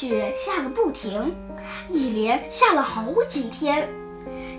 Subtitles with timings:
[0.00, 1.34] 雪下个不停，
[1.88, 3.88] 一连下了好几天。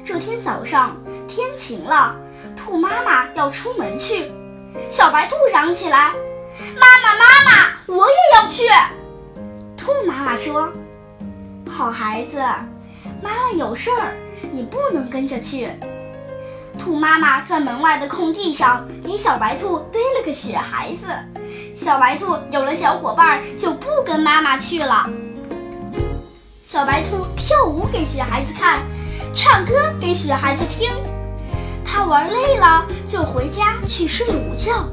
[0.03, 0.97] 这天早上
[1.29, 2.13] 天晴了，
[2.57, 4.29] 兔妈妈要出门去，
[4.89, 6.11] 小白兔嚷起来
[6.77, 8.65] ：“妈妈，妈妈，我也要去！”
[9.79, 10.69] 兔妈妈说
[11.71, 12.37] ：“好孩子，
[13.23, 14.17] 妈妈有事儿，
[14.51, 15.69] 你不能跟着去。”
[16.77, 21.07] 兔妈妈在门外的空地上给小白兔堆了个雪孩子，
[21.73, 25.09] 小白兔有了小伙伴，就不跟妈妈去了。
[26.71, 28.81] 小白兔跳舞给雪孩子看，
[29.33, 30.87] 唱歌给雪孩子听。
[31.83, 34.87] 他玩累了就回家去睡午觉。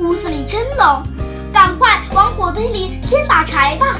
[0.00, 1.00] 屋子里真冷，
[1.52, 3.96] 赶快往火堆里添把柴吧。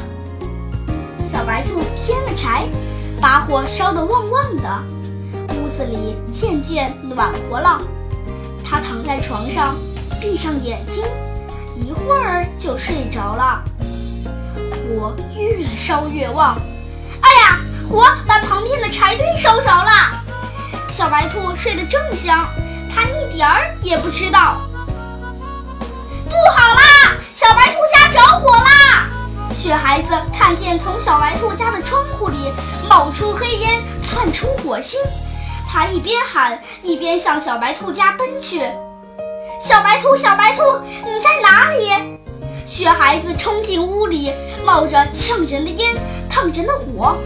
[1.25, 2.67] 小白兔添了柴，
[3.21, 4.83] 把火烧得旺旺的。
[5.55, 7.81] 屋子里渐渐暖和了，
[8.65, 9.77] 它躺在床上，
[10.21, 11.05] 闭上眼睛，
[11.77, 13.63] 一会儿就睡着了。
[14.89, 16.57] 火越烧越旺，
[17.93, 19.93] 火把旁边的柴堆烧着了。
[20.91, 22.49] 小白兔睡得正香，
[22.91, 24.57] 它一点儿也不知道。
[26.25, 29.07] 不好啦，小白兔家着火啦！
[29.53, 32.51] 雪孩子看见从小白兔家的窗户里
[32.89, 34.99] 冒出黑烟，窜出火星。
[35.71, 38.63] 他一边喊一边向小白兔家奔去。
[39.61, 40.63] 小白兔，小白兔，
[41.05, 42.19] 你在哪里？
[42.65, 44.33] 雪孩子冲进屋里，
[44.65, 45.95] 冒着呛人的烟，
[46.31, 47.19] 烫人的火，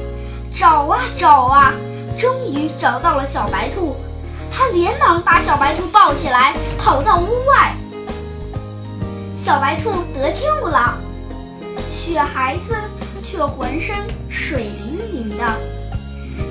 [0.56, 1.70] 找啊找啊，
[2.18, 3.94] 终于找到了小白兔。
[4.50, 7.74] 他连忙把小白兔抱起来，跑到屋外。
[9.36, 10.96] 小白兔得救了，
[11.90, 12.74] 雪孩子
[13.22, 13.94] 却浑身
[14.30, 15.44] 水淋淋的。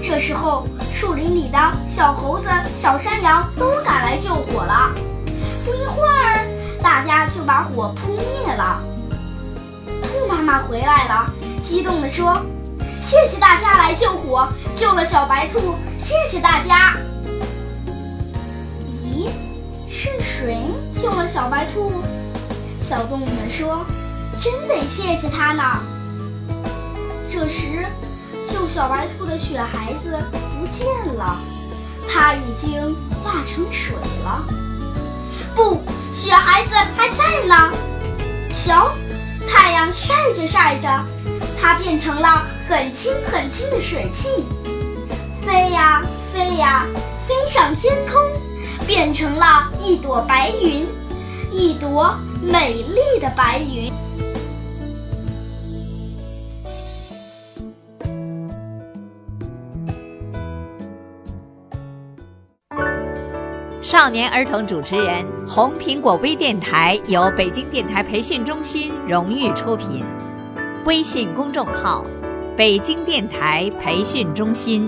[0.04, 1.58] 这时候，树林里的
[1.90, 4.92] 小猴子、小山羊都赶来救火了。
[5.66, 6.46] 不一会儿，
[6.80, 8.80] 大家就把火扑灭了。
[10.04, 11.26] 兔妈妈回来了，
[11.64, 12.40] 激动地说
[13.06, 16.98] ：“谢谢大家来救火，救了小白兔，谢谢大家。”
[19.06, 19.30] 咦，
[19.88, 20.58] 是谁
[21.00, 22.02] 救了小白兔？
[22.80, 23.86] 小动物们说
[24.42, 25.64] ：“真得谢谢他呢。”
[27.32, 27.86] 这时，
[28.52, 30.20] 救小白兔的雪孩子
[30.60, 31.38] 不见了，
[32.12, 34.44] 它已经化成水了。
[35.56, 35.80] 不，
[36.12, 37.72] 雪孩子还在呢。
[38.66, 38.90] 瞧，
[39.48, 40.90] 太阳晒着晒着，
[41.68, 44.46] 它变成了很轻很轻的水汽，
[45.44, 46.86] 飞呀飞呀，
[47.28, 48.22] 飞上天空，
[48.86, 50.86] 变成了一朵白云，
[51.52, 53.92] 一朵美丽的白云。
[63.82, 70.04] 少年儿童主持人，红苹果微电台由北京电台培训中心荣誉出品，
[70.86, 72.06] 微信公众号：
[72.56, 74.88] 北京电台培训中心。